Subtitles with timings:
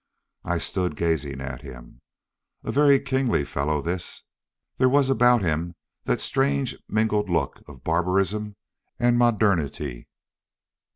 [0.43, 2.01] I stood gazing at him.
[2.63, 4.23] A very kingly fellow this.
[4.77, 8.55] There was about him, that strange mingled look of barbarism
[8.97, 10.07] and modernity.